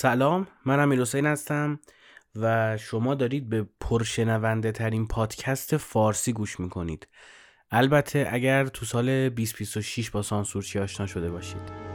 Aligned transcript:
سلام 0.00 0.46
من 0.64 0.80
امیر 0.80 1.00
حسین 1.00 1.26
هستم 1.26 1.80
و 2.36 2.76
شما 2.76 3.14
دارید 3.14 3.48
به 3.48 3.66
پرشنونده 3.80 4.72
ترین 4.72 5.06
پادکست 5.06 5.76
فارسی 5.76 6.32
گوش 6.32 6.60
می‌کنید. 6.60 7.08
البته 7.70 8.28
اگر 8.30 8.66
تو 8.66 8.86
سال 8.86 9.28
2026 9.28 10.10
با 10.10 10.22
سانسورچی 10.22 10.78
آشنا 10.78 11.06
شده 11.06 11.30
باشید. 11.30 11.87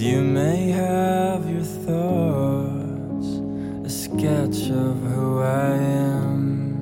you 0.00 0.22
may 0.22 0.70
have 0.70 1.48
your 1.50 1.62
thoughts, 1.62 3.26
a 3.84 3.90
sketch 3.90 4.70
of 4.70 4.98
who 5.02 5.40
I 5.40 5.74
am, 5.76 6.80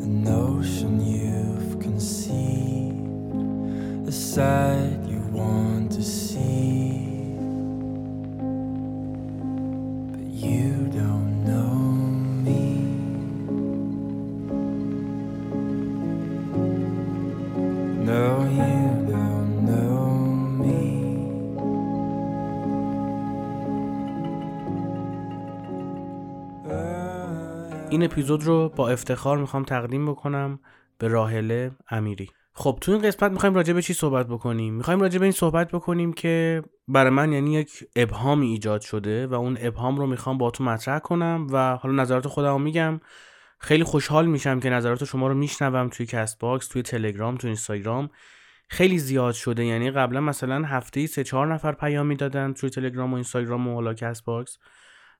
a 0.00 0.06
notion 0.06 1.00
you've 1.04 1.78
conceived, 1.80 3.04
a 4.08 4.12
side. 4.12 4.77
این 27.90 28.04
اپیزود 28.04 28.44
رو 28.44 28.68
با 28.68 28.88
افتخار 28.88 29.38
می‌خوام 29.38 29.64
تقدیم 29.64 30.10
بکنم 30.10 30.60
به 30.98 31.08
راحله 31.08 31.70
امیری. 31.90 32.30
خب 32.54 32.78
تو 32.80 32.92
این 32.92 33.02
قسمت 33.02 33.32
می‌خوایم 33.32 33.54
راجع 33.54 33.72
به 33.72 33.82
چی 33.82 33.94
صحبت 33.94 34.26
بکنیم؟ 34.26 34.74
می‌خوایم 34.74 35.00
راجع 35.00 35.18
به 35.18 35.24
این 35.24 35.32
صحبت 35.32 35.70
بکنیم 35.70 36.12
که 36.12 36.62
برای 36.88 37.10
من 37.10 37.32
یعنی 37.32 37.54
یک 37.54 37.84
ابهامی 37.96 38.46
ایجاد 38.46 38.80
شده 38.80 39.26
و 39.26 39.34
اون 39.34 39.58
ابهام 39.60 39.96
رو 39.96 40.06
می‌خوام 40.06 40.38
با 40.38 40.50
تو 40.50 40.64
مطرح 40.64 40.98
کنم 40.98 41.46
و 41.50 41.76
حالا 41.76 42.02
نظرات 42.02 42.28
خودم 42.28 42.52
رو 42.52 42.58
میگم. 42.58 43.00
خیلی 43.58 43.84
خوشحال 43.84 44.26
میشم 44.26 44.60
که 44.60 44.70
نظرات 44.70 45.04
شما 45.04 45.28
رو 45.28 45.34
میشنوم 45.34 45.88
توی 45.88 46.06
Castbox 46.06 46.68
توی 46.68 46.82
تلگرام 46.82 47.36
توی 47.36 47.48
اینستاگرام 47.48 48.10
خیلی 48.68 48.98
زیاد 48.98 49.34
شده. 49.34 49.64
یعنی 49.64 49.90
قبلا 49.90 50.20
مثلا 50.20 50.64
هفته 50.66 51.00
ای 51.00 51.06
سه 51.06 51.24
چهار 51.24 51.54
نفر 51.54 51.72
پیام 51.72 52.06
می‌دادن 52.06 52.52
توی 52.52 52.70
تلگرام 52.70 53.10
و 53.12 53.14
اینستاگرام 53.14 53.68
و 53.68 53.74
حالا 53.74 53.94
Castbox 53.94 54.58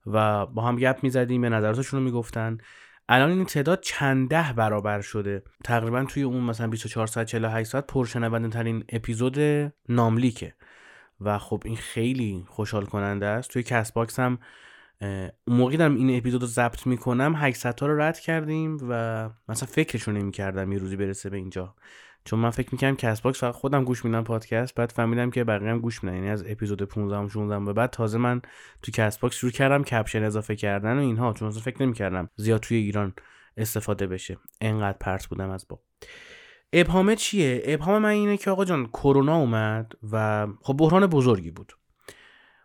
و 0.07 0.47
با 0.47 0.63
هم 0.63 0.77
گپ 0.77 0.99
می‌زدیم 1.03 1.41
به 1.41 1.49
نظراتشون 1.49 2.01
رو 2.01 2.07
می‌گفتن. 2.07 2.59
الان 3.09 3.31
این 3.31 3.45
تعداد 3.45 3.81
چند 3.81 4.31
ده 4.31 4.53
برابر 4.53 5.01
شده. 5.01 5.43
تقریبا 5.65 6.05
توی 6.05 6.23
اون 6.23 6.45
مثلا 6.45 6.67
24 6.69 7.07
ساعت 7.07 7.27
48 7.27 7.71
ساعت 7.71 7.87
پرشنونده 7.87 8.49
ترین 8.49 8.85
اپیزود 8.89 9.39
ناملیکه. 9.89 10.55
و 11.21 11.39
خب 11.39 11.63
این 11.65 11.77
خیلی 11.77 12.45
خوشحال 12.49 12.85
کننده 12.85 13.27
است. 13.27 13.51
توی 13.51 13.63
Castbox 13.63 14.21
هم 14.21 14.39
موقعی 15.47 15.77
دارم 15.77 15.95
این 15.95 16.19
اپیزود 16.19 16.43
رو 16.43 16.47
ضبط 16.47 16.87
می‌کنم. 16.87 17.35
800 17.37 17.75
تا 17.75 17.87
رو 17.87 18.01
رد 18.01 18.19
کردیم 18.19 18.79
و 18.89 19.31
مثلا 19.49 19.69
فکرشو 19.69 20.13
نمی‌کردم 20.13 20.73
یه 20.73 20.79
روزی 20.79 20.97
برسه 20.97 21.31
به 21.31 21.37
اینجا. 21.37 21.75
چون 22.29 22.39
من 22.39 22.51
فکر 22.51 22.69
می‌کنم 22.73 22.97
Castbox 22.97 23.41
فقط 23.41 23.55
خودم 23.55 23.85
گوش 23.85 24.05
میدم 24.05 24.25
پادکست 24.25 24.75
بعد 24.75 24.93
فهمیدم 24.93 25.31
که 25.31 25.45
بقیه 25.45 25.71
هم 25.71 25.79
گوش 25.79 26.05
میدن. 26.05 26.17
یعنی 26.17 26.31
از 26.31 26.45
اپیزود 26.47 26.83
15 26.83 27.29
16 27.29 27.57
و 27.57 27.73
بعد 27.73 27.91
تازه 27.91 28.19
من 28.19 28.43
تو 28.83 28.93
Castbox 28.93 29.37
شروع 29.37 29.53
کردم 29.53 29.83
caption 29.83 30.23
اضافه 30.23 30.57
کردن 30.57 30.97
و 30.97 31.01
اینها. 31.01 31.33
چون 31.33 31.49
اصلا 31.49 31.63
فکر 31.63 31.83
نمی‌کردم 31.83 32.29
زیاد 32.37 32.61
توی 32.61 32.77
ایران 32.77 33.13
استفاده 33.57 34.07
بشه. 34.07 34.39
انقدر 34.61 34.99
پرت 34.99 35.27
بودم 35.27 35.51
از 35.51 35.67
با 35.69 35.81
ابهامه 36.73 37.17
چیه؟ 37.17 37.63
ابهام 37.65 38.03
من 38.03 38.09
اینه 38.09 38.37
که 38.37 38.51
آقا 38.51 38.65
جان 38.65 38.87
کرونا 38.87 39.37
اومد 39.37 39.93
و 40.13 40.47
خب 40.63 40.77
بحران 40.77 41.07
بزرگی 41.07 41.51
بود. 41.51 41.73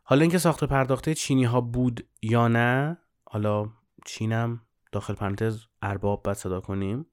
حالا 0.04 0.22
اینکه 0.22 0.38
ساخت 0.38 0.64
پرداخته 0.64 1.14
چینی 1.14 1.44
ها 1.44 1.62
بود 1.62 2.08
یا 2.22 2.48
نه 2.48 2.98
حالا 3.26 3.70
چینم 4.06 4.62
داخل 4.92 5.14
پرانتز 5.14 5.66
ارباب 5.82 6.24
بعدی 6.24 6.36
صدا 6.36 6.60
کنیم 6.60 7.06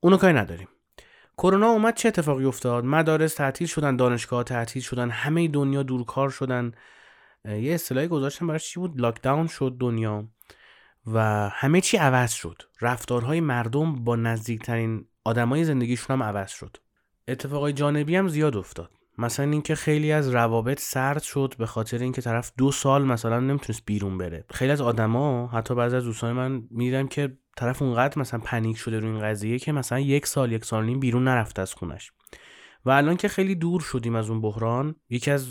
اونو 0.00 0.16
کاری 0.16 0.34
نداریم. 0.34 0.68
کرونا 1.42 1.66
اومد 1.66 1.94
چه 1.94 2.08
اتفاقی 2.08 2.44
افتاد؟ 2.44 2.84
مدارس 2.84 3.34
تعطیل 3.34 3.66
شدن 3.66 3.96
دانشگاه 3.96 4.44
تعطیل 4.44 4.82
شدن 4.82 5.10
همه 5.10 5.48
دنیا 5.48 5.82
دورکار 5.82 6.30
شدن. 6.30 6.72
یه 7.44 7.74
اصطلاحی 7.74 8.08
گذاشتن 8.08 8.46
برای 8.46 8.60
چی 8.60 8.80
بود؟ 8.80 9.00
لاکداون 9.00 9.46
شد 9.46 9.76
دنیا. 9.80 10.28
و 11.06 11.48
همه 11.52 11.80
چی 11.80 11.96
عوض 11.96 12.32
شد. 12.32 12.62
رفتارهای 12.80 13.40
مردم 13.40 14.04
با 14.04 14.16
نزدیکترین 14.16 15.06
آدمای 15.24 15.64
زندگیشون 15.64 16.16
هم 16.16 16.22
عوض 16.22 16.50
شد. 16.50 16.76
اتفاقای 17.28 17.72
جانبی 17.72 18.16
هم 18.16 18.28
زیاد 18.28 18.56
افتاد. 18.56 18.90
مثلا 19.18 19.50
اینکه 19.50 19.74
خیلی 19.74 20.12
از 20.12 20.28
روابط 20.28 20.80
سرد 20.80 21.22
شد 21.22 21.54
به 21.58 21.66
خاطر 21.66 21.98
اینکه 21.98 22.22
طرف 22.22 22.52
دو 22.58 22.72
سال 22.72 23.04
مثلا 23.04 23.40
نمی‌تونست 23.40 23.82
بیرون 23.86 24.18
بره. 24.18 24.44
خیلی 24.50 24.72
از 24.72 24.80
آدما 24.80 25.46
حتی 25.46 25.74
بعضی 25.74 25.96
از 25.96 26.04
دوستان 26.04 26.32
من 26.32 26.62
می‌دیدم 26.70 27.06
که 27.06 27.36
طرف 27.56 27.82
اونقدر 27.82 28.18
مثلا 28.18 28.40
پنیک 28.40 28.76
شده 28.76 28.98
روی 28.98 29.10
این 29.10 29.20
قضیه 29.20 29.58
که 29.58 29.72
مثلا 29.72 30.00
یک 30.00 30.26
سال 30.26 30.52
یک 30.52 30.64
سال 30.64 30.84
نیم 30.84 31.00
بیرون 31.00 31.24
نرفته 31.24 31.62
از 31.62 31.74
خونش. 31.74 32.12
و 32.84 32.90
الان 32.90 33.16
که 33.16 33.28
خیلی 33.28 33.54
دور 33.54 33.80
شدیم 33.80 34.14
از 34.14 34.30
اون 34.30 34.40
بحران 34.40 34.94
یکی 35.10 35.30
از 35.30 35.48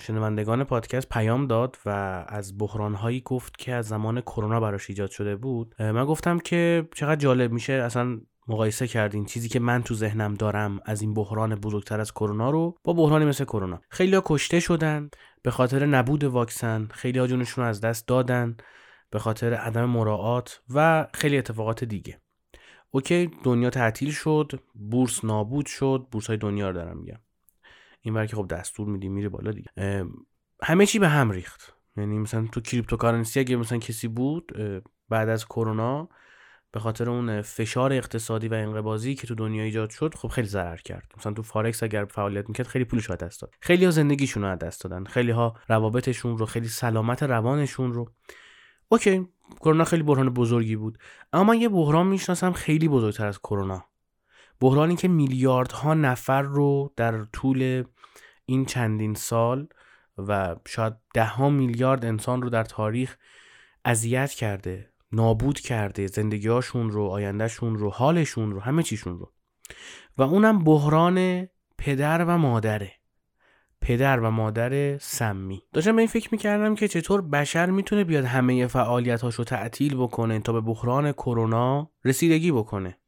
شنوندگان 0.00 0.64
پادکست 0.64 1.08
پیام 1.08 1.46
داد 1.46 1.78
و 1.86 1.90
از 2.28 2.58
بحران 2.58 2.94
هایی 2.94 3.20
گفت 3.20 3.58
که 3.58 3.74
از 3.74 3.88
زمان 3.88 4.20
کرونا 4.20 4.60
براش 4.60 4.90
ایجاد 4.90 5.10
شده 5.10 5.36
بود. 5.36 5.74
من 5.78 6.04
گفتم 6.04 6.38
که 6.38 6.88
چقدر 6.94 7.16
جالب 7.20 7.52
میشه 7.52 7.72
اصلا 7.72 8.20
مقایسه 8.48 8.86
کردین. 8.86 9.24
چیزی 9.24 9.48
که 9.48 9.60
من 9.60 9.82
تو 9.82 9.94
ذهنم 9.94 10.34
دارم 10.34 10.80
از 10.84 11.02
این 11.02 11.14
بحران 11.14 11.54
بزرگتر 11.54 12.00
از 12.00 12.12
کرونا 12.12 12.50
رو 12.50 12.78
با 12.84 12.92
بحرانی 12.92 13.24
مثل 13.24 13.44
کرونا. 13.44 13.80
خیلی 13.88 14.14
ها 14.14 14.22
کشته 14.26 14.60
شدن 14.60 15.10
به 15.42 15.50
خاطر 15.50 15.86
نبود 15.86 16.24
واکسن. 16.24 16.88
خیلی 16.90 17.26
جونشون 17.26 17.64
از 17.64 17.80
دست 17.80 18.08
دادن 18.08 18.56
به 19.10 19.18
خاطر 19.18 19.54
عدم 19.54 19.84
مراعات 19.84 20.62
و 20.74 21.06
خیلی 21.14 21.38
اتفاقات 21.38 21.84
دیگه. 21.84 22.20
OK 22.90 23.30
دنیا 23.42 23.70
تعطیل 23.70 24.10
شد 24.10 24.60
بورس 24.74 25.24
نابود 25.24 25.66
شد 25.66 26.06
بورس 26.10 26.26
های 26.26 26.36
دنیا 26.36 26.68
رو 26.68 26.74
دارم 26.74 26.98
میگم. 26.98 27.18
این 28.00 28.26
که 28.26 28.36
خب 28.36 28.46
دستور 28.48 28.88
میدی 28.88 29.08
میره 29.08 29.28
بالا 29.28 29.52
دیگه. 29.52 29.70
همه 30.62 30.86
چی 30.86 30.98
به 30.98 31.08
هم 31.08 31.30
ریخت. 31.30 31.74
یعنی 31.96 32.18
مثلا 32.18 32.46
تو 32.52 32.60
cryptocurrency 32.60 33.40
اگه 33.40 33.56
مثلا 33.56 33.78
کسی 33.78 34.08
بود 34.08 34.52
بعد 35.08 35.28
از 35.28 35.46
کرونا 35.46 36.08
به 36.74 36.80
خاطر 36.80 37.10
اون 37.10 37.42
فشار 37.42 37.92
اقتصادی 37.92 38.48
و 38.48 38.54
انقباضی 38.54 39.14
که 39.14 39.26
تو 39.26 39.34
دنیا 39.34 39.64
ایجاد 39.64 39.90
شد 39.90 40.14
خب 40.14 40.28
خیلی 40.28 40.48
ضرر 40.48 40.76
کرد. 40.76 41.12
مثلا 41.18 41.32
تو 41.32 41.42
فارکس 41.42 41.82
اگر 41.82 42.04
فعالیت 42.04 42.48
می‌کرد 42.48 42.66
خیلی 42.66 42.84
پولش 42.84 43.04
رو 43.04 43.16
دست 43.16 43.42
داد. 43.42 43.54
خیلی 43.60 43.84
ها 43.84 43.90
زندگیشون 43.90 44.42
رو 44.44 44.56
دست 44.56 44.84
دادن. 44.84 45.04
خیلی 45.04 45.30
ها 45.30 45.54
روابطشون 45.68 46.38
رو 46.38 46.46
خیلی 46.46 46.68
سلامت 46.68 47.22
روانشون 47.22 47.92
رو. 47.92 48.12
اوکی 48.88 49.28
کرونا 49.60 49.84
خیلی 49.84 50.02
بحران 50.02 50.30
بزرگی 50.30 50.76
بود. 50.76 50.98
اما 51.32 51.44
من 51.44 51.60
یه 51.60 51.68
بحران 51.68 52.06
می‌شناسم 52.06 52.52
خیلی 52.52 52.88
بزرگتر 52.88 53.26
از 53.26 53.38
کرونا. 53.38 53.84
بحرانی 54.60 54.96
که 54.96 55.08
میلیاردها 55.08 55.94
نفر 55.94 56.42
رو 56.42 56.92
در 56.96 57.24
طول 57.24 57.84
این 58.46 58.64
چندین 58.64 59.14
سال 59.14 59.66
و 60.18 60.56
شاید 60.66 60.92
ده 61.14 61.48
میلیارد 61.48 62.04
انسان 62.04 62.42
رو 62.42 62.50
در 62.50 62.64
تاریخ 62.64 63.16
اذیت 63.84 64.30
کرده. 64.30 64.93
نابود 65.14 65.60
کرده 65.60 66.06
زندگیهاشون 66.06 66.90
رو 66.90 67.04
آیندهشون 67.04 67.78
رو 67.78 67.90
حالشون 67.90 68.52
رو 68.52 68.60
همه 68.60 68.82
چیشون 68.82 69.18
رو. 69.18 69.32
و 70.18 70.22
اونم 70.22 70.64
بحران 70.64 71.48
پدر 71.78 72.24
و 72.24 72.38
مادره. 72.38 72.92
پدر 73.80 74.20
و 74.20 74.30
مادر 74.30 74.98
سمی. 74.98 75.62
داشتم 75.72 75.96
به 75.96 76.02
این 76.02 76.08
فکر 76.08 76.28
می‌کردم 76.32 76.74
که 76.74 76.88
چطور 76.88 77.22
بشر 77.22 77.66
می‌تونه 77.70 78.04
بیاد 78.04 78.24
همه 78.24 78.66
فعالیتاش 78.66 79.34
رو 79.34 79.44
تعطیل 79.44 79.96
بکنه 79.96 80.40
تا 80.40 80.52
به 80.52 80.60
بحران 80.60 81.12
کرونا 81.12 81.90
رسیدگی 82.04 82.52
بکنه. 82.52 82.98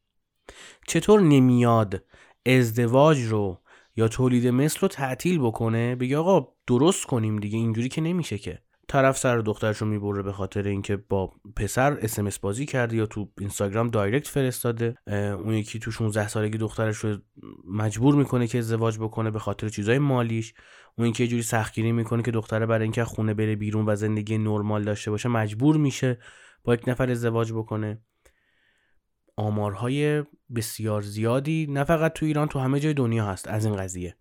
چطور 0.87 1.21
نمیاد 1.21 2.05
ازدواج 2.47 3.23
رو 3.23 3.61
یا 3.97 4.09
تولید 4.09 4.47
مثل 4.47 4.81
رو 4.81 4.89
تعطیل 4.89 5.39
بکنه؟ 5.39 5.97
بگه 5.97 6.19
آقا 6.19 6.49
درست 6.67 7.07
کنیم 7.07 7.41
دیگه 7.41 7.59
اینجوری 7.59 7.89
که 7.89 8.01
نمیشه 8.01 8.39
که. 8.39 8.63
طرف 8.89 9.19
سر 9.19 9.39
دخترش 9.39 9.77
رو 9.77 9.87
می‌بره 9.87 10.23
به 10.23 10.33
خاطر 10.33 10.63
اینکه 10.63 10.97
با 10.97 11.33
پسر 11.57 11.99
اس 12.03 12.39
بازی 12.39 12.67
کرده 12.67 12.97
یا 12.97 13.07
تو 13.07 13.33
اینستاگرام 13.39 13.89
دایرکت 13.89 14.29
فرستاده 14.29 14.95
اون 15.07 15.55
یکی 15.55 15.79
تو 15.79 15.91
16 15.91 16.29
سالگی 16.29 16.59
دخترش 16.59 16.97
رو 16.97 17.19
مجبور 17.69 18.15
می‌کنه 18.15 18.47
که 18.47 18.59
ازدواج 18.59 18.99
بکنه 18.99 19.31
به 19.31 19.39
خاطر 19.39 19.69
چیزای 19.69 19.99
مالیش. 19.99 20.55
اون 20.99 21.09
یکی 21.09 21.23
یه 21.23 21.29
جوری 21.29 21.43
سختگیری 21.43 21.93
می‌کنه 21.93 22.23
که 22.23 22.31
دختره 22.31 22.67
برای 22.67 22.83
اینکه 22.83 23.05
خونه 23.05 23.35
بره 23.35 23.57
بیرون 23.57 23.89
و 23.89 23.97
زندگی 23.97 24.39
نرمال 24.39 24.85
داشته 24.85 25.11
باشه 25.11 25.29
مجبور 25.29 25.77
میشه 25.77 26.19
با 26.65 26.75
یک 26.75 26.89
نفر 26.89 27.11
ازدواج 27.11 27.53
بکنه. 27.53 28.03
آمارهای 29.37 30.25
بسیار 30.57 31.03
زیادی 31.03 31.67
نه 31.71 31.85
فقط 31.85 32.13
تو 32.13 32.27
ایران 32.27 32.49
تو 32.49 32.59
همه 32.59 32.81
جای 32.81 32.95
دنیا 32.95 33.27
هست 33.27 33.49
از 33.49 33.65
این 33.65 33.77
قضیه. 33.77 34.17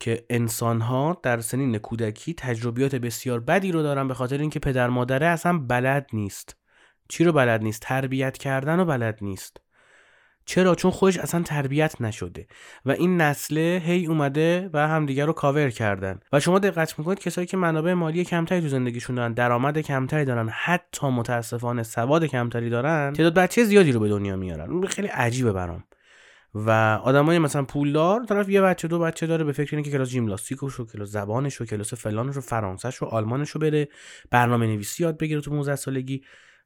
که 0.00 0.24
انسان 0.30 0.80
ها 0.80 1.20
در 1.22 1.40
سنین 1.40 1.78
کودکی 1.78 2.34
تجربیات 2.34 2.94
بسیار 2.94 3.40
بدی 3.40 3.72
رو 3.72 3.82
دارن 3.82 4.08
به 4.08 4.14
خاطر 4.14 4.38
اینکه 4.38 4.58
پدر 4.58 4.88
مادره 4.88 5.26
اصلا 5.26 5.58
بلد 5.58 6.06
نیست. 6.12 6.56
چی 7.08 7.24
رو 7.24 7.32
بلد 7.32 7.62
نیست؟ 7.62 7.82
تربیت 7.82 8.38
کردن 8.38 8.78
رو 8.78 8.84
بلد 8.84 9.18
نیست. 9.22 9.60
چرا؟ 10.44 10.74
چون 10.74 10.90
خودش 10.90 11.18
اصلا 11.18 11.42
تربیت 11.42 12.00
نشده 12.00 12.46
و 12.86 12.90
این 12.90 13.20
نسله 13.20 13.82
هی 13.84 14.06
اومده 14.06 14.70
و 14.72 14.88
همدیگه 14.88 15.24
رو 15.24 15.32
کاور 15.32 15.70
کردن. 15.70 16.20
و 16.32 16.40
شما 16.40 16.58
دقت 16.58 16.98
می‌کنید 16.98 17.18
کسایی 17.18 17.46
که 17.46 17.56
منابع 17.56 17.94
مالی 17.94 18.24
کمتری 18.24 18.60
تو 18.60 18.68
زندگیشون 18.68 19.16
دارن 19.16 19.32
درآمد 19.32 19.78
کمتری 19.78 20.24
دارن 20.24 20.48
حتی 20.48 21.06
متاسفانه 21.06 21.82
سواد 21.82 22.24
کمتری 22.24 22.70
دارن 22.70 23.12
تعداد 23.12 23.34
بچه 23.34 23.64
زیادی 23.64 23.92
رو 23.92 24.00
به 24.00 24.08
دنیا 24.08 24.36
میارن. 24.36 24.86
خیلی 24.86 25.08
عجیبه 25.08 25.52
برام. 25.52 25.84
و 26.54 26.70
آدمای 27.02 27.38
مثلا 27.38 27.64
پولدار 27.64 28.24
طرف 28.24 28.48
یه 28.48 28.60
بچه 28.60 28.88
دو 28.88 28.98
بچه 28.98 29.26
داره 29.26 29.44
به 29.44 29.52
فکر 29.52 29.76
اینه 29.76 29.82
که 29.82 29.96
کلاس 29.96 30.08
ژیمناستیکش 30.08 30.74
رو 30.74 30.86
کلاس 30.86 31.08
زبانش 31.08 31.54
رو 31.54 31.66
کلاس 31.66 31.94
فلانش 31.94 32.36
رو 32.36 32.40
فرانسهش 32.40 32.96
رو 32.96 33.06
آلمانش 33.06 33.50
رو 33.50 33.60
بره 33.60 33.88
برنامه 34.30 34.66
نویسی 34.66 35.02
یاد 35.02 35.18
بگیره 35.18 35.40
تو 35.40 35.54
19 35.54 35.76
سالگی. 35.76 36.22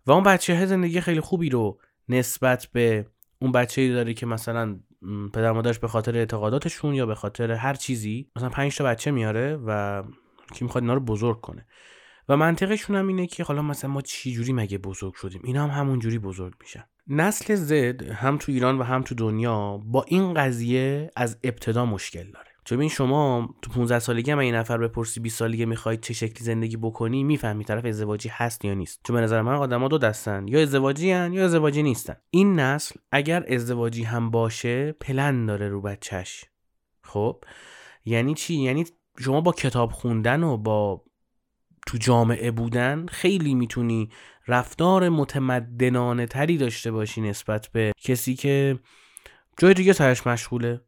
و 0.07 0.13
اون 0.13 0.23
بچه 0.23 0.67
زندگی 0.67 1.01
خیلی 1.01 1.21
خوبی 1.21 1.49
رو 1.49 1.79
نسبت 2.09 2.69
به 2.73 3.07
اون 3.39 3.53
بچه 3.53 3.83
ای 3.83 3.93
داره 3.93 4.15
که 4.15 4.27
مثلا 4.27 4.81
پدر 5.33 5.53
مادرش 5.53 5.79
به 5.79 5.89
خاطر 5.89 6.17
اعتقاداتشون 6.17 6.95
یا 6.95 7.07
به 7.07 7.15
خاطر 7.15 7.53
هر 7.53 7.75
چیزی 7.75 8.31
مثلا 8.37 8.49
5 8.49 8.77
تا 8.77 8.85
بچه 8.85 9.11
میاره 9.11 9.57
و 9.67 10.03
کی 10.55 10.65
می‌خواد 10.65 10.85
اینا 10.85 10.95
رو 10.95 11.01
بزرگ 11.01 11.41
کنه. 11.41 11.67
و 12.29 12.37
منطقشون 12.37 12.97
هم 12.97 13.09
اینه 13.09 13.27
که 13.27 13.45
حالا 13.45 13.63
مثلا 13.63 13.91
ما 13.91 14.01
چی 14.01 14.33
جوری 14.33 14.53
مگه 14.53 14.79
بزرگ 14.79 15.15
شدیم؟ 15.15 15.41
اینا 15.45 15.67
هم 15.67 15.81
همون 15.81 15.99
جوری 15.99 16.19
بزرگ 16.19 16.55
میشن. 16.61 16.85
نسل 17.07 17.55
زد 17.55 18.03
هم 18.03 18.39
تو 18.39 18.53
ایران 18.53 18.79
و 18.79 18.83
هم 18.83 19.03
تو 19.03 19.15
دنیا 19.15 19.77
با 19.85 20.05
این 20.09 20.35
قضیه 20.35 21.11
از 21.17 21.39
ابتدا 21.45 21.87
مشکل 21.87 22.31
داره. 22.31 22.47
چون 22.65 22.81
این 22.81 22.89
شما 22.89 23.55
تو 23.63 23.71
15 23.71 23.99
سالگی 23.99 24.31
هم 24.31 24.39
این 24.39 24.55
نفر 24.55 24.79
بپرسی 24.79 25.21
20 25.21 25.39
سالگی 25.39 25.65
می‌خواید 25.65 26.01
چه 26.01 26.15
شکلی 26.15 26.45
زندگی 26.45 26.77
بکنی 26.77 27.25
می‌فهمی 27.25 27.65
طرف 27.65 27.85
ازدواجی 27.85 28.29
هست 28.29 28.65
یا 28.65 28.75
نیست. 28.75 29.01
چون 29.05 29.17
به 29.17 29.23
نظر 29.23 29.43
من 29.43 29.55
آدما 29.55 29.89
دو 29.89 29.99
دستن 29.99 30.49
یا 30.49 30.61
ازدواجی 30.63 31.11
هن 31.11 31.33
یا 31.33 31.45
ازدواجی 31.45 31.83
نیستن. 31.83 32.17
این 32.31 32.61
نسل 32.61 32.95
اگر 33.13 33.45
ازدواجی 33.49 34.03
هم 34.03 34.31
باشه 34.31 34.93
پلن 34.93 35.47
داره 35.47 35.69
رو 35.69 35.81
بچهش. 35.81 36.45
خب؟ 37.03 37.45
یعنی 38.05 38.35
چی؟ 38.35 38.55
یعنی 38.55 38.85
شما 39.19 39.41
با 39.41 39.53
کتاب 39.53 39.93
خوندن 39.93 40.43
و 40.43 40.57
با 40.57 41.05
تو 41.93 41.99
جامعه 41.99 42.51
بودن 42.51 43.07
خیلی 43.07 43.55
می‌تونی 43.55 44.09
رفتار 44.49 45.09
متمدنانه 45.09 46.27
تری 46.27 46.57
داشته 46.59 46.91
باشی 46.91 47.21
نسبت 47.21 47.69
به 47.73 47.93
کسی 48.03 48.35
که 48.35 48.79
جای 49.59 49.75
دیگه 49.75 49.93
سرش 49.93 50.27
مشغوله 50.27 50.81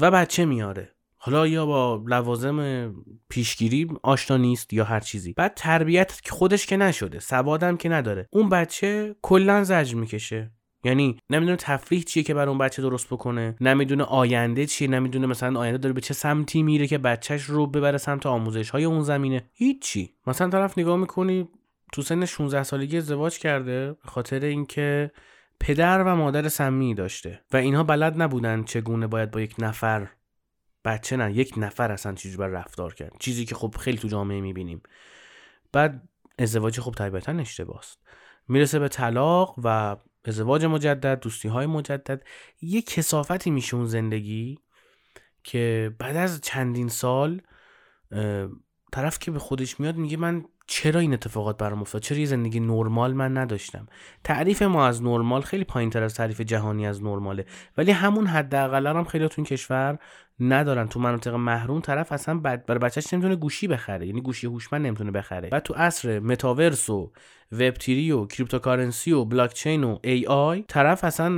و 0.00 0.10
بچه 0.10 0.44
میاره. 0.44 0.94
حالا 1.16 1.46
یا 1.46 1.66
با 1.66 2.04
لوازم 2.06 2.90
پیشگیری 3.28 3.88
آشنا 4.02 4.36
نیست 4.36 4.72
یا 4.72 4.84
هر 4.84 5.00
چیزی. 5.00 5.32
بعد 5.32 5.54
تربیت 5.54 6.20
خودش 6.30 6.66
که 6.66 6.76
نشده 6.76 7.18
سوادم 7.20 7.76
که 7.76 7.88
نداره. 7.88 8.28
اون 8.32 8.48
بچه 8.48 9.16
کلا 9.22 9.64
زجر 9.64 9.94
می‌کشه. 9.94 10.52
یعنی 10.86 11.18
نمی‌دونه 11.30 11.56
تفریح 11.56 12.02
چیه 12.02 12.22
که 12.22 12.34
بر 12.34 12.48
اون 12.48 12.58
بچه 12.58 12.82
درست 12.82 13.06
بکنه 13.06 13.56
نمی‌دونه 13.60 14.04
آینده 14.04 14.66
چیه 14.66 14.88
نمی‌دونه 14.88 15.26
مثلا 15.26 15.60
آینده 15.60 15.78
داره 15.78 15.92
به 15.92 16.00
چه 16.00 16.14
سمتی 16.14 16.62
میره 16.62 16.86
که 16.86 16.98
بچهش 16.98 17.42
رو 17.42 17.66
ببره 17.66 17.98
سمت 17.98 18.26
آموزش 18.26 18.70
های 18.70 18.84
اون 18.84 19.02
زمینه. 19.02 19.50
هیچی. 19.52 20.14
مثلا 20.26 20.48
طرف 20.48 20.78
نگاه 20.78 20.96
می‌کنی 20.96 21.48
تو 21.92 22.02
سن 22.02 22.24
16 22.24 22.62
سالگی 22.62 22.96
ازدواج 22.96 23.38
کرده 23.38 23.92
به 23.92 24.08
خاطر 24.08 24.44
اینکه 24.44 25.10
پدر 25.60 26.02
و 26.02 26.16
مادر 26.16 26.48
سمی 26.48 26.94
داشته 26.94 27.40
و 27.52 27.56
اینها 27.56 27.82
بلد 27.82 28.22
نبودن 28.22 28.64
چگونه 28.64 29.06
باید 29.06 29.30
با 29.30 29.40
یک 29.40 29.54
نفر 29.58 30.08
بچه 30.84 31.16
نه 31.16 31.32
یک 31.32 31.54
نفر 31.56 31.92
اصلا 31.92 32.14
چیزی 32.14 32.36
بر 32.36 32.48
رفتار 32.48 32.94
کرد. 32.94 33.12
چیزی 33.18 33.44
که 33.44 33.54
خب 33.54 33.74
خیلی 33.80 33.98
تو 33.98 34.08
جامعه 34.08 34.40
می‌بینیم. 34.40 34.82
بعد 35.72 36.08
ازدواج 36.38 36.80
خب 36.80 36.92
طبیعتا 36.92 37.32
اشتباست. 37.32 37.98
می‌رسه 38.48 38.78
به 38.78 38.88
طلاق 38.88 39.54
و 39.64 39.96
ازدواج 40.26 40.64
مجدد 40.64 41.20
دوستی 41.20 41.48
های 41.48 41.66
مجدد 41.66 42.22
یه 42.60 42.82
کسافتی 42.82 43.50
میشه 43.50 43.76
اون 43.76 43.86
زندگی 43.86 44.58
که 45.44 45.94
بعد 45.98 46.16
از 46.16 46.40
چندین 46.40 46.88
سال 46.88 47.40
طرف 48.92 49.18
که 49.18 49.30
به 49.30 49.38
خودش 49.38 49.80
میاد 49.80 49.96
میگه 49.96 50.16
من 50.16 50.44
چرا 50.66 51.00
این 51.00 51.12
اتفاقات 51.12 51.56
برام 51.56 51.80
افتاد؟ 51.80 52.02
چرا 52.02 52.18
یه 52.18 52.26
زندگی 52.26 52.60
نرمال 52.60 53.12
من 53.12 53.36
نداشتم؟ 53.36 53.86
تعریف 54.24 54.62
ما 54.62 54.86
از 54.86 55.02
نرمال 55.02 55.40
خیلی 55.40 55.64
پایین 55.64 55.90
تر 55.90 56.02
از 56.02 56.14
تعریف 56.14 56.40
جهانی 56.40 56.86
از 56.86 57.02
نرماله. 57.02 57.46
ولی 57.76 57.90
همون 57.92 58.26
حداقل 58.26 58.86
هم 58.86 59.04
خیلی 59.04 59.28
تو 59.28 59.34
این 59.36 59.44
کشور 59.46 59.98
ندارن. 60.40 60.88
تو 60.88 61.00
مناطق 61.00 61.34
محروم 61.34 61.80
طرف 61.80 62.12
اصلا 62.12 62.38
بعد 62.38 62.66
برای 62.66 62.78
بچهش 62.78 63.12
نمی‌تونه 63.14 63.36
گوشی 63.36 63.68
بخره. 63.68 64.06
یعنی 64.06 64.20
گوشی 64.20 64.46
هوشمند 64.46 64.86
نمی‌تونه 64.86 65.10
بخره. 65.10 65.48
بعد 65.48 65.62
تو 65.62 65.74
عصر 65.74 66.20
متاورس 66.20 66.90
و 66.90 67.12
وب 67.52 67.74
و 67.88 68.26
cryptocurrency 68.26 69.12
و 69.12 69.24
بلاک 69.24 69.54
چین 69.54 69.84
و 69.84 69.98
AI 70.04 70.64
طرف 70.68 71.04
اصلا 71.04 71.28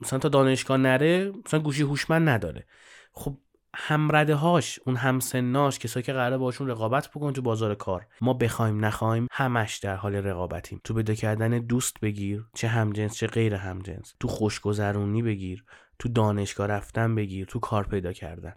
مثلا 0.00 0.18
تا 0.18 0.28
دانشگاه 0.28 0.76
نره 0.76 1.32
مثلا 1.46 1.60
گوشی 1.60 1.82
هوشمند 1.82 2.28
نداره. 2.28 2.66
خب 3.12 3.36
همرده 3.76 4.34
هاش 4.34 4.80
اون 4.86 4.96
همسناش 4.96 5.78
کسایی 5.78 6.04
که 6.04 6.12
قراره 6.12 6.38
باشون 6.38 6.68
رقابت 6.68 7.08
بکنن 7.08 7.32
تو 7.32 7.42
بازار 7.42 7.74
کار. 7.74 8.06
ما 8.20 8.34
بخوایم 8.34 8.84
نخوایم 8.84 9.26
همش 9.32 9.78
در 9.78 9.96
حال 9.96 10.14
رقابتیم. 10.14 10.80
تو 10.84 10.94
پیدا 10.94 11.14
کردن 11.14 11.58
دوست 11.58 12.00
بگیر 12.00 12.46
چه 12.54 12.68
همجنس 12.68 13.16
چه 13.16 13.26
غیر 13.26 13.54
همجنس. 13.54 14.14
تو 14.20 14.28
خوشگذرونی 14.28 15.22
بگیر 15.22 15.64
تو 15.98 16.08
دانشگاه 16.08 16.66
رفتن 16.66 17.14
بگیر 17.14 17.46
تو 17.46 17.58
کار 17.58 17.86
پیدا 17.86 18.12
کردن. 18.12 18.54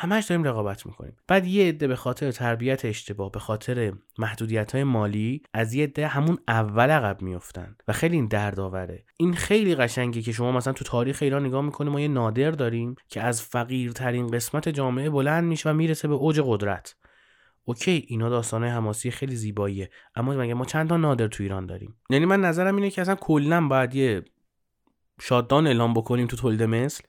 همش 0.00 0.24
داریم 0.24 0.44
رقابت 0.44 0.86
می‌کنیم. 0.86 1.16
بعد 1.28 1.46
یه 1.46 1.68
عده 1.68 1.86
به 1.86 1.96
خاطر 1.96 2.30
تربیت 2.30 2.84
اشتباه 2.84 3.30
به 3.30 3.38
خاطر 3.38 3.92
محدودیت 4.18 4.74
های 4.74 4.84
مالی 4.84 5.42
از 5.52 5.74
یه 5.74 5.84
عده 5.84 6.06
همون 6.06 6.38
اول 6.48 6.90
عقب 6.90 7.22
میفتن 7.22 7.76
و 7.88 7.92
خیلی 7.92 8.16
این 8.16 8.26
دردآوره. 8.26 9.04
این 9.16 9.34
خیلی 9.34 9.74
قشنگه 9.74 10.22
که 10.22 10.32
شما 10.32 10.52
مثلا 10.52 10.72
تو 10.72 10.84
تاریخ 10.84 11.18
ایران 11.22 11.46
نگاه 11.46 11.62
می‌کنیم 11.62 11.92
ما 11.92 12.00
یه 12.00 12.08
نادر 12.08 12.50
داریم 12.50 12.94
که 13.08 13.22
از 13.22 13.42
فقیرترین 13.42 14.26
قسمت 14.26 14.68
جامعه 14.68 15.10
بلند 15.10 15.44
میشه 15.44 15.70
و 15.70 15.72
می‌رسه 15.72 16.08
به 16.08 16.14
اوج 16.14 16.40
قدرت. 16.44 16.96
اوکی 17.64 18.04
اینا 18.08 18.28
داستانه 18.28 18.70
حماسی 18.70 19.10
خیلی 19.10 19.36
زیباییه 19.36 19.90
اما 20.14 20.34
مگه 20.34 20.54
ما 20.54 20.64
چند 20.64 20.88
تا 20.88 20.96
نادر 20.96 21.26
تو 21.26 21.42
ایران 21.42 21.66
داریم؟ 21.66 21.94
یعنی 22.10 22.26
من 22.26 22.40
نظرم 22.40 22.76
اینه 22.76 22.90
که 22.90 23.00
اصلا 23.00 23.14
کلا 23.14 23.68
باید 23.68 23.94
یه 23.94 24.24
شادان 25.20 25.66
اعلام 25.66 25.94
بکنیم 25.94 26.26
تو 26.26 26.36
تولید 26.36 26.62
مثل 26.62 27.04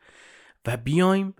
و 0.67 0.77
بیایم 0.77 1.33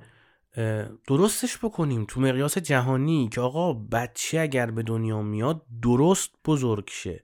درستش 1.07 1.57
بکنیم 1.57 2.05
تو 2.07 2.21
مقیاس 2.21 2.57
جهانی 2.57 3.29
که 3.29 3.41
آقا 3.41 3.73
بچه 3.73 4.39
اگر 4.39 4.71
به 4.71 4.83
دنیا 4.83 5.21
میاد 5.21 5.65
درست 5.81 6.31
بزرگ 6.45 6.89
شه. 6.89 7.23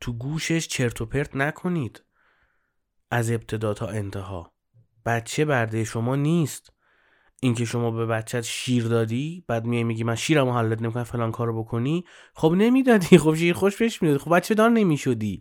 تو 0.00 0.12
گوشش 0.12 0.68
چرت 0.68 1.00
و 1.00 1.06
پرت 1.06 1.36
نکنید. 1.36 2.02
از 3.10 3.30
ابتدا 3.30 3.74
تا 3.74 3.86
انتها. 3.86 4.52
بچه 5.06 5.44
برده 5.44 5.84
شما 5.84 6.16
نیست. 6.16 6.72
اینکه 7.40 7.64
شما 7.64 7.90
به 7.90 8.06
بچت 8.06 8.40
شیر 8.40 8.84
دادی 8.84 9.44
بعد 9.48 9.64
میای 9.64 9.84
میگی 9.84 10.04
من 10.04 10.14
شیرمو 10.14 10.52
حلت 10.52 10.82
نمی‌کنم 10.82 11.04
فلان 11.04 11.32
کارو 11.32 11.62
بکنی. 11.62 12.04
خب 12.34 12.54
نمی‌دادی. 12.56 13.18
خب 13.24 13.34
شیر 13.34 13.54
خوش 13.54 13.76
بهش 13.76 14.02
می‌دادی 14.02 14.18
خب 14.18 14.36
بچه 14.36 14.54
دار 14.54 14.70
نمی‌شدی. 14.70 15.40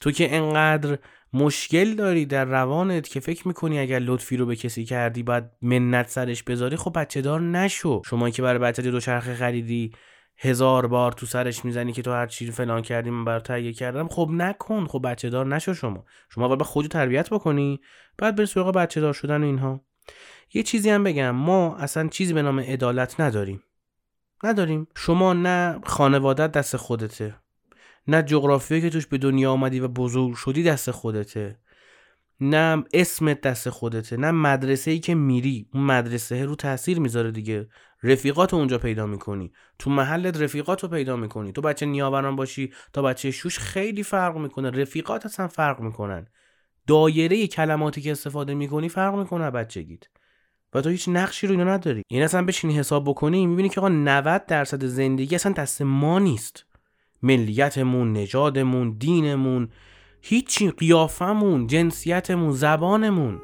تو 0.00 0.10
که 0.10 0.36
انقدر 0.36 0.98
مشکل 1.32 1.94
داری 1.94 2.26
در 2.26 2.44
روانت 2.44 3.08
که 3.08 3.20
فکر 3.20 3.48
می‌کنی 3.48 3.78
اگر 3.78 3.98
لطفی 3.98 4.36
رو 4.36 4.46
به 4.46 4.56
کسی 4.56 4.84
کردی 4.84 5.22
بعد 5.22 5.56
منت 5.62 6.08
سرش 6.08 6.42
بذاری 6.42 6.76
خب 6.76 6.98
بچه 6.98 7.20
دار 7.20 7.40
نشو. 7.40 8.02
شما 8.04 8.30
که 8.30 8.42
برای 8.42 8.58
بچه 8.58 8.82
دو 8.82 9.00
چرخه 9.00 9.34
خریدی 9.34 9.92
هزار 10.36 10.86
بار 10.86 11.12
تو 11.12 11.26
سرش 11.26 11.64
می‌زنی 11.64 11.92
که 11.92 12.02
تو 12.02 12.12
هر 12.12 12.26
چیزی 12.26 12.52
فلان 12.52 12.82
کردی 12.82 13.10
من 13.10 13.24
برات 13.24 13.42
تهیه 13.42 13.72
کردم 13.72 14.08
خب 14.08 14.28
نکن. 14.32 14.86
خب 14.86 15.00
بچه 15.04 15.30
دار 15.30 15.46
نشو 15.46 15.74
شما. 15.74 16.04
شما 16.30 16.46
اول 16.46 16.56
به 16.56 16.64
خودت 16.64 16.88
تربیت 16.88 17.30
بکنی 17.30 17.80
بعد 18.18 18.36
بری 18.36 18.46
سراغ 18.46 18.74
بچه 18.74 19.00
دار 19.00 19.12
شدن 19.12 19.42
و 19.42 19.46
اینها. 19.46 19.80
یه 20.54 20.62
چیزی 20.62 20.90
هم 20.90 21.04
بگم 21.04 21.30
ما 21.30 21.76
اصلا 21.76 22.08
چیزی 22.08 22.32
به 22.32 22.42
نام 22.42 22.60
عدالت 22.60 23.20
نداریم. 23.20 23.62
نداریم. 24.44 24.88
شما 24.96 25.32
نه 25.32 25.80
خانواده 25.84 26.46
دست 26.46 26.76
خودته. 26.76 27.34
نه 28.08 28.22
جغرافیایی 28.22 28.82
که 28.82 28.90
توش 28.90 29.06
به 29.06 29.18
دنیا 29.18 29.52
آمدی 29.52 29.80
و 29.80 29.88
بزرگ 29.88 30.34
شدی 30.34 30.62
دست 30.62 30.90
خودته 30.90 31.58
نه 32.40 32.84
اسمت 32.92 33.40
دست 33.40 33.70
خودته 33.70 34.16
نه 34.16 34.30
مدرسه 34.30 34.90
ای 34.90 34.98
که 34.98 35.14
میری 35.14 35.68
اون 35.74 35.84
مدرسه 35.84 36.44
رو 36.44 36.54
تاثیر 36.54 37.00
می‌ذاره 37.00 37.30
دیگه. 37.30 37.68
رفیقات 38.02 38.54
اونجا 38.54 38.78
پیدا 38.78 39.06
می‌کنی. 39.06 39.52
تو 39.78 39.90
محلت 39.90 40.42
رفیقات 40.42 40.82
رو 40.82 40.88
پیدا 40.88 41.16
می‌کنی. 41.16 41.52
تو 41.52 41.60
بچه 41.60 41.86
نیاوران 41.86 42.36
باشی 42.36 42.72
تا 42.92 43.02
بچه 43.02 43.30
شوش 43.30 43.58
خیلی 43.58 44.02
فرق 44.02 44.36
می‌کنه. 44.36 44.70
رفیقات 44.70 45.26
اصلا 45.26 45.48
فرق 45.48 45.80
می‌کنن. 45.80 46.26
دایره 46.86 47.46
کلماتی 47.46 48.00
که 48.00 48.12
استفاده 48.12 48.54
می‌کنی 48.54 48.88
فرق 48.88 49.14
می‌کنه 49.14 49.50
بچگیت. 49.50 50.02
و 50.74 50.80
تو 50.80 50.88
هیچ 50.88 51.08
نقشی 51.08 51.46
رو 51.46 51.52
اینا 51.52 51.64
نداری. 51.64 52.02
این 52.08 52.22
اصلا 52.22 52.44
بشینی 52.44 52.78
حساب 52.78 53.04
بکنی 53.08 53.46
می‌بینی 53.46 53.68
که 53.68 53.80
آقا 53.80 53.88
90 53.88 54.46
درصد 54.46 54.84
زندگی 54.84 55.34
اصلا 55.34 55.52
دست 55.52 55.82
ما 55.82 56.18
نیست. 56.18 56.67
ملیتمون 57.22 58.12
نژادمون 58.12 58.90
دینمون 58.90 59.68
هیچی 60.22 60.70
قیافمون 60.70 61.66
جنسیتمون 61.66 62.52
زبانمون. 62.52 63.40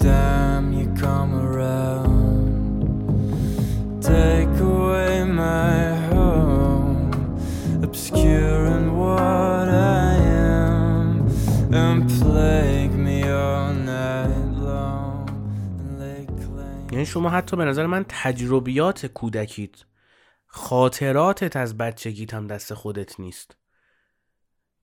یعنی 0.00 0.19
شما 17.10 17.30
حتی 17.30 17.56
به 17.56 17.64
نظر 17.64 17.86
من 17.86 18.04
تجربیات 18.08 19.06
کودکیت 19.06 19.84
خاطراتت 20.46 21.56
از 21.56 21.78
بچگیت 21.78 22.34
هم 22.34 22.46
دست 22.46 22.74
خودت 22.74 23.20
نیست. 23.20 23.56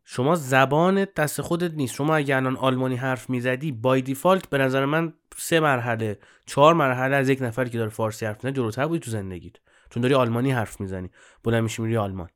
شما 0.06 0.36
زبانت 0.36 1.14
دست 1.14 1.42
خودت 1.42 1.74
نیست. 1.74 1.96
شما 1.96 2.16
اگر 2.16 2.38
الان 2.38 2.58
آلمانی 2.58 2.96
حرف 2.96 3.30
می‌زدی 3.30 3.72
بای 3.72 4.02
دیفالت 4.02 4.50
به 4.50 4.58
نظر 4.58 4.86
من 4.86 5.14
سه 5.38 5.60
مرحله 5.60 6.20
چهار 6.46 6.74
مرحله 6.74 7.16
از 7.16 7.30
یک 7.30 7.42
نفری 7.42 7.70
که 7.70 7.78
داره 7.78 7.90
فارسی 7.90 8.26
حرف 8.26 8.36
می‌زنه 8.36 8.52
جلوتر 8.52 8.88
بودی 8.88 9.00
تو 9.00 9.12
زندگیت. 9.12 9.56
چون 9.90 10.02
داری 10.02 10.14
آلمانی 10.14 10.52
حرف 10.52 10.82
می‌زنی. 10.82 11.10
بلند 11.44 11.64
میشی 11.64 11.82
میری 11.82 11.98
آلمان. 11.98 12.30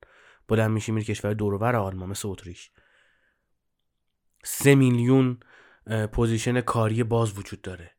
بلند 0.48 0.72
میشی 0.72 0.92
میری 0.92 1.06
کشور 1.06 1.34
دورور 1.34 1.76
آلمان 1.76 2.10
مثل 2.10 2.28
اتریش. 2.28 2.72
سه 4.44 4.76
میلیون 4.76 5.40
position 6.12 6.62
کاری 6.62 7.04
باز 7.04 7.38
وجود 7.38 7.62
داره. 7.62 7.92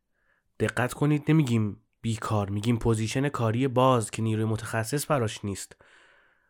دقت 0.60 0.92
کنید 0.92 1.24
نمیگیم 1.28 1.81
بیکار 2.02 2.50
میگیم 2.50 2.78
position 2.78 3.28
کاری 3.28 3.68
باز 3.68 4.10
که 4.10 4.22
نیروی 4.22 4.44
متخصص 4.44 5.10
براش 5.10 5.44
نیست. 5.44 5.76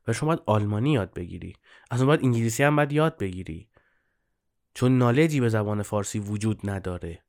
و 0.09 0.13
شما 0.13 0.27
باید 0.27 0.43
آلمانی 0.47 0.93
یاد 0.93 1.15
بگیری. 1.15 1.57
اصلا 1.91 2.07
باید 2.07 2.25
انگلیسی 2.25 2.63
هم 2.63 2.77
باید 2.77 2.93
یاد 2.93 3.19
بگیری. 3.19 3.69
چون 4.75 4.99
knowledge 4.99 5.37
ی 5.37 5.41
به 5.41 5.49
زبان 5.49 5.83
فارسی 5.83 6.19
وجود 6.19 6.71
نداره. 6.71 7.23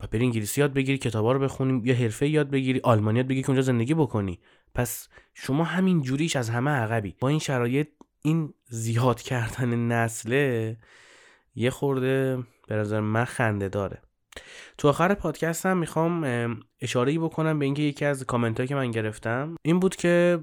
و 0.00 0.06
بری 0.06 0.24
انگلیسی 0.24 0.60
یاد 0.60 0.72
بگیری 0.72 0.98
کتابا 0.98 1.32
رو 1.32 1.38
بخونیم 1.38 1.86
یا 1.86 1.94
حرفه 1.94 2.28
یاد 2.28 2.50
بگیری 2.50 2.80
آلمانی 2.84 3.18
یاد 3.18 3.26
بگیری 3.26 3.42
که 3.42 3.48
اونجا 3.50 3.62
زندگی 3.62 3.94
بکنی. 3.94 4.40
پس 4.74 5.08
شما 5.34 5.64
همین 5.64 6.02
جوریش 6.02 6.36
از 6.36 6.50
همه 6.50 6.70
عقبی. 6.70 7.14
با 7.20 7.28
این 7.28 7.38
شرایط 7.38 7.88
این 8.22 8.54
زیاد 8.68 9.22
کردن 9.22 9.86
نسله 9.86 10.76
یه 11.54 11.70
خورده 11.70 12.38
به 12.68 12.74
نظر 12.76 13.00
من 13.00 13.24
خنده 13.24 13.68
داره. 13.68 14.02
تو 14.78 14.88
آخر 14.88 15.14
پادکست 15.14 15.66
هم 15.66 15.78
می‌خوام 15.78 16.24
اشاره 16.80 17.18
بکنم 17.18 17.58
به 17.58 17.64
اینکه 17.64 17.82
یکی 17.82 18.04
از 18.04 18.24
کامنت 18.24 18.66
که 18.66 18.74
من 18.74 18.90
گرفتم 18.90 19.54
این 19.62 19.80
بود 19.80 19.96
که 19.96 20.38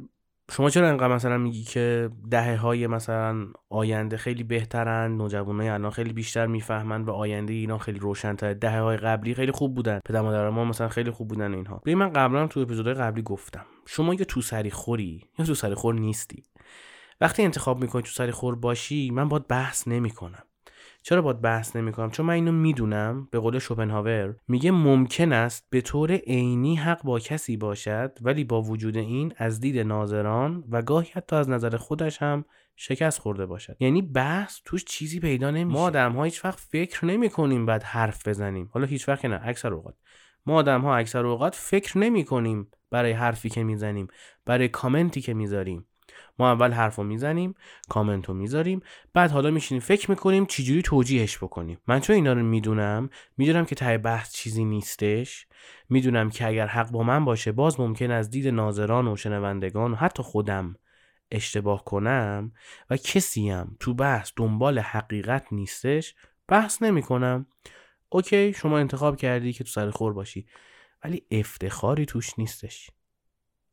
شما 0.51 0.69
چرا 0.69 0.89
انقدر 0.89 1.15
مثلا 1.15 1.37
میگی 1.37 1.63
که 1.63 2.09
دهه 2.31 2.55
های 2.55 2.87
مثلا 2.87 3.47
آینده 3.69 4.17
خیلی 4.17 4.43
بهترن 4.43 5.17
نوجوانای 5.17 5.69
الان 5.69 5.91
خیلی 5.91 6.13
بیشتر 6.13 6.47
می‌فهمن 6.47 7.03
و 7.03 7.11
آینده 7.11 7.53
اینا 7.53 7.77
خیلی 7.77 7.99
روشنتر 7.99 8.53
دهه 8.53 8.79
های 8.79 8.97
قبلی 8.97 9.33
خیلی 9.33 9.51
خوب 9.51 9.75
بودن. 9.75 9.99
پدر 10.05 10.21
مادر 10.21 10.49
ما 10.49 10.65
مثلا 10.65 10.89
خیلی 10.89 11.11
خوب 11.11 11.27
بودن 11.27 11.53
اینها. 11.53 11.77
ببین 11.77 11.97
من 11.97 12.13
قبلا 12.13 12.47
تو 12.47 12.59
اپیزودهای 12.59 12.95
قبلی 12.95 13.21
گفتم 13.21 13.65
شما 13.85 14.13
یه 14.13 14.25
تو 14.25 14.41
سری 14.41 14.71
خوری 14.71 15.25
یا 15.39 15.45
تو 15.45 15.55
سری 15.55 15.75
خور 15.75 15.95
نیستی. 15.95 16.43
وقتی 17.21 17.43
انتخاب 17.43 17.81
می‌کنی 17.81 18.01
تو 18.01 18.11
سری 18.11 18.31
خور 18.31 18.55
باشی 18.55 19.11
من 19.11 19.27
باید 19.27 19.47
بحث 19.47 19.87
نمی‌کنم. 19.87 20.43
چرا 21.07 21.21
باید 21.21 21.41
بحث 21.41 21.75
نمی‌کنم؟ 21.75 22.09
چون 22.09 22.25
من 22.25 22.33
اینو 22.33 22.51
می‌دونم 22.51 23.27
به 23.31 23.39
قول 23.39 23.59
شوپنهاور 23.59 24.35
میگه 24.47 24.71
ممکن 24.71 25.33
است 25.33 25.67
به 25.69 25.81
طور 25.81 26.11
عینی 26.11 26.75
حق 26.75 27.03
با 27.03 27.19
کسی 27.19 27.57
باشد 27.57 28.17
ولی 28.21 28.43
با 28.43 28.61
وجود 28.61 28.97
این 28.97 29.33
از 29.37 29.59
دید 29.59 29.79
ناظران 29.79 30.63
و 30.69 30.81
گاهی 30.81 31.09
حتی 31.13 31.35
از 31.35 31.49
نظر 31.49 31.77
خودش 31.77 32.21
هم 32.21 32.45
شکست 32.75 33.19
خورده 33.19 33.45
باشد. 33.45 33.77
یعنی 33.79 34.01
بحث 34.01 34.59
توش 34.65 34.85
چیزی 34.85 35.19
پیدا 35.19 35.51
نمیشه. 35.51 35.79
ما 35.79 35.85
آدم 35.85 36.11
ها 36.11 36.23
هیچ 36.23 36.45
وقت 36.45 36.59
فکر 36.59 37.05
نمی 37.05 37.29
کنیم 37.29 37.65
بعد 37.65 37.83
حرف 37.83 38.27
بزنیم. 38.27 38.69
حالا 38.73 38.85
هیچ 38.85 39.09
وقت 39.09 39.25
نه 39.25 39.39
اکثر 39.43 39.73
اوقات. 39.73 39.95
ما 40.45 40.55
آدم 40.55 40.81
ها 40.81 40.95
اکثر 40.95 41.25
اوقات 41.25 41.55
فکر 41.55 41.97
نمی 41.97 42.25
کنیم 42.25 42.67
برای 42.91 43.11
حرفی 43.11 43.49
که 43.49 43.63
می‌زنیم 43.63 44.07
برای 44.45 44.67
کامنتی 44.67 45.21
که 45.21 45.33
می‌ذاریم. 45.33 45.85
ما 46.39 46.51
اول 46.51 46.71
حرف 46.71 46.95
رو 46.95 47.03
می‌زنیم 47.03 47.55
کامنت 47.89 48.25
رو 48.25 48.33
می‌ذاریم 48.33 48.81
بعد 49.13 49.31
حالا 49.31 49.51
میشینیم 49.51 49.81
فکر 49.81 50.09
می‌کنیم 50.11 50.45
چجوری 50.45 50.81
توجیهش 50.81 51.37
بکنیم. 51.37 51.77
من 51.87 51.99
چون 51.99 52.15
اینا 52.15 52.33
رو 52.33 52.43
می‌دونم 52.43 53.09
می‌دونم 53.37 53.65
که 53.65 53.75
ته 53.75 53.97
بحث 53.97 54.33
چیزی 54.33 54.65
نیستش. 54.65 55.47
می‌دونم 55.89 56.29
که 56.29 56.47
اگر 56.47 56.67
حق 56.67 56.91
با 56.91 57.03
من 57.03 57.25
باشه 57.25 57.51
باز 57.51 57.79
ممکن 57.79 58.11
از 58.11 58.29
دید 58.29 58.47
ناظران 58.47 59.07
و 59.07 59.15
شنوندگان 59.15 59.91
و 59.91 59.95
حتی 59.95 60.23
خودم 60.23 60.75
اشتباه 61.31 61.85
کنم 61.85 62.51
و 62.89 62.97
کسیم 62.97 63.77
تو 63.79 63.93
بحث 63.93 64.31
دنبال 64.35 64.79
حقیقت 64.79 65.45
نیستش 65.51 66.15
بحث 66.47 66.81
نمی‌کنم. 66.81 67.45
اوکی 68.09 68.53
شما 68.53 68.77
انتخاب 68.77 69.17
کردی 69.17 69.53
که 69.53 69.63
تو 69.63 69.69
سر 69.69 69.89
خور 69.89 70.13
باشی 70.13 70.47
ولی 71.03 71.23
افتخاری 71.31 72.05
توش 72.05 72.39
نیستش. 72.39 72.91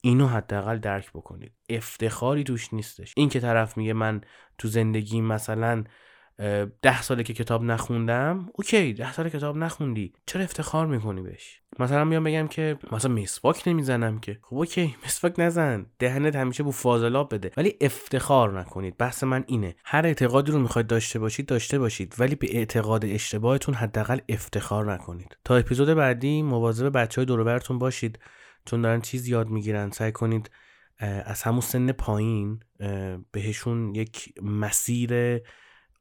اینو 0.05 0.27
حداقل 0.27 0.79
درک 0.79 1.11
بکنید. 1.13 1.53
افتخاری 1.69 2.45
توش 2.45 2.75
نیستش. 2.75 3.13
این 3.17 3.29
که 3.29 3.41
طرف 3.41 3.77
میگه 3.77 3.93
من 3.93 4.21
تو 4.59 4.69
زندگی 4.69 5.21
مثلا 5.21 5.85
ده 6.83 7.03
ساله 7.03 7.23
که 7.23 7.35
کتاب 7.35 7.63
نخوندم 7.63 8.49
OK 8.55 8.93
ده 8.93 9.13
سال 9.13 9.29
کتاب 9.29 9.57
نخوندی. 9.57 10.13
چرا 10.27 10.43
افتخار 10.43 10.87
می‌کنی 10.87 11.23
بهش؟ 11.23 11.61
مثلا 11.79 12.05
میام 12.05 12.25
بگم 12.25 12.49
که 12.49 12.79
مثلا 12.93 13.13
مسواک 13.13 13.69
نمی‌زنم 13.69 14.19
که. 14.19 14.39
خب 14.43 14.57
OK 14.57 14.97
مسواک 15.05 15.35
نزن. 15.39 15.87
دهنت 15.99 16.37
همیشه 16.37 16.63
بو 16.63 16.71
فاضلاب 16.71 17.35
بده. 17.35 17.51
ولی 17.57 17.77
افتخار 17.81 18.61
نکنید. 18.61 18.97
بحث 18.97 19.25
من 19.25 19.45
اینه. 19.47 19.75
هر 19.85 20.07
اعتقادی 20.07 20.53
رو 20.53 20.59
می‌خواید 20.59 20.87
داشته 20.87 21.19
باشید 21.19 21.47
داشته 21.47 21.79
باشید. 21.79 22.15
ولی 22.19 22.35
به 22.35 22.57
اعتقاد 22.57 23.05
اشتباهتون 23.05 23.75
حداقل 23.75 24.19
افتخار 24.29 24.93
نکنید. 24.93 25.37
تا 25.45 25.57
اپیزود 25.57 25.89
بعدی 25.89 26.43
مواظب 26.43 26.99
بچه 26.99 27.21
های 27.21 27.27
دور 27.27 27.61
باشید. 27.71 28.19
چون 28.67 28.83
دارن 28.83 29.01
چیز 29.01 29.29
یاد 29.29 29.49
می‌گیرن 29.49 29.91
سعی 29.91 30.13
کنید 30.13 30.51
از 30.99 31.43
همون 31.43 31.61
سن 31.61 31.93
پایین 31.93 32.61
بهشون 33.33 33.95
یک 33.95 34.35
مسیر 34.43 35.41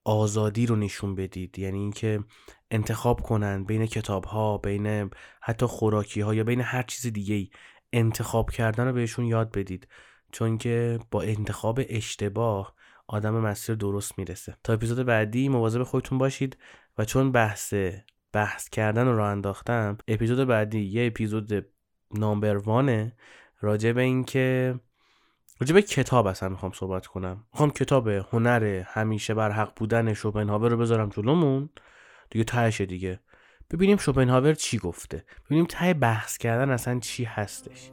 آزادی 0.04 0.66
رو 0.66 0.76
نشون 0.76 1.16
بدید. 1.16 1.60
یعنی 1.60 1.80
اینکه 1.80 2.24
انتخاب 2.72 3.22
کنن 3.22 3.64
بین 3.64 3.86
کتاب 3.86 4.26
ها 4.26 4.58
بین 4.58 5.10
حتی 5.42 5.66
خوراکی 5.66 6.22
ها 6.22 6.34
یا 6.34 6.44
بین 6.44 6.62
هر 6.62 6.84
چیز 6.84 7.14
دیگه 7.14 7.36
ای 7.36 7.50
انتخاب 7.94 8.52
کردن 8.52 8.86
رو 8.86 8.94
بهشون 8.94 9.26
یاد 9.26 9.52
بدید. 9.52 9.88
چون 10.32 10.58
که 10.58 11.00
با 11.12 11.22
انتخاب 11.22 11.80
اشتباه 11.90 12.76
آدم 13.08 13.34
مسیر 13.34 13.76
درست 13.76 14.18
می‌رسه. 14.18 14.58
تا 14.64 14.74
اپیزود 14.74 15.06
بعدی 15.06 15.50
مواظب 15.50 15.84
خودتون 15.84 16.18
باشید 16.18 16.58
و 16.98 17.06
چون 17.06 17.32
بحث 17.32 17.74
بحث 18.34 18.70
کردن 18.70 19.06
رو 19.08 19.18
راه 19.18 19.30
انداختم 19.30 19.98
اپیزود 20.08 20.48
بعدی 20.48 20.80
یه 20.80 21.08
اپیزود 21.08 21.66
نامبر 22.16 22.58
وانه 22.58 23.14
راجع 23.62 23.92
به 23.92 24.02
اینکه 24.02 24.76
راجع 25.60 25.74
به 25.74 25.82
کتاب 25.82 26.28
اصلا 26.28 26.50
می‌خوام 26.50 26.72
صحبت 26.72 27.08
کنم. 27.08 27.44
می‌خوام 27.54 27.72
کتاب 27.72 28.08
هنر 28.08 28.84
همیشه 28.88 29.34
بر 29.34 29.52
حق 29.52 29.72
بودن 29.76 30.14
شوپنهاور 30.14 30.72
رو 30.72 30.78
بذارم 30.78 31.10
جلومون. 31.10 31.70
دیگه 32.30 32.44
تهشه 32.46 32.86
دیگه. 32.86 33.20
ببینیم 33.72 33.98
شوپنهاور 33.98 34.54
چی 34.54 34.78
گفته. 34.78 35.26
ببینیم 35.46 35.66
ته 35.66 35.94
بحث 35.94 36.38
کردن 36.38 36.72
اصلا 36.72 37.00
چی 37.00 37.24
هستش. 37.24 37.92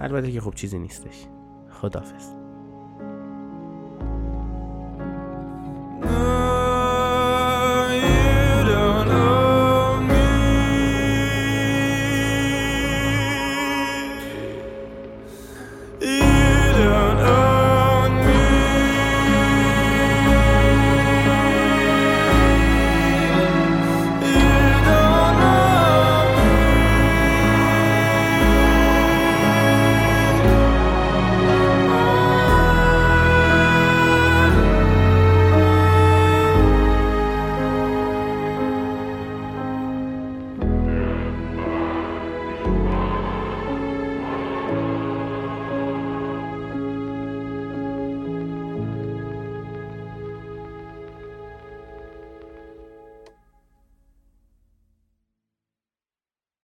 البته 0.00 0.32
که 0.32 0.40
خب 0.40 0.54
چیزی 0.54 0.78
نیستش. 0.78 1.26
خدافظ 1.70 2.39